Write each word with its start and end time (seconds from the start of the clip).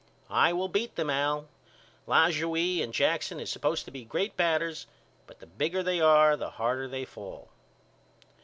I 0.31 0.51
will 0.51 0.67
beat 0.67 0.95
them 0.95 1.11
Al. 1.11 1.47
Lajoie 2.07 2.81
and 2.81 2.91
Jackson 2.91 3.39
is 3.39 3.51
supposed 3.51 3.85
to 3.85 3.91
be 3.91 4.03
great 4.03 4.35
batters 4.35 4.87
but 5.27 5.37
the 5.39 5.45
bigger 5.45 5.83
they 5.83 6.01
are 6.01 6.35
the 6.35 6.49
harder 6.49 6.87
they 6.87 7.05
fall. 7.05 7.49